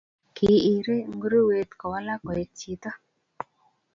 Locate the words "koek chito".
2.25-2.91